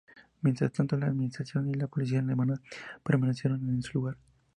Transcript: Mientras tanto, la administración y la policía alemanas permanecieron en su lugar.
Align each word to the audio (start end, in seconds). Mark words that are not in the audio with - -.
Mientras 0.41 0.71
tanto, 0.71 0.97
la 0.97 1.05
administración 1.05 1.69
y 1.69 1.75
la 1.75 1.85
policía 1.87 2.17
alemanas 2.17 2.59
permanecieron 3.03 3.69
en 3.69 3.83
su 3.83 3.99
lugar. 3.99 4.17